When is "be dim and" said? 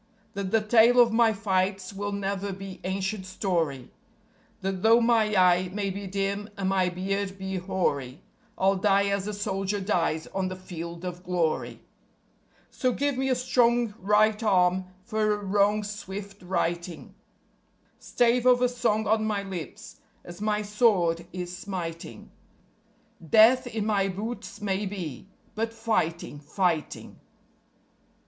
5.91-6.69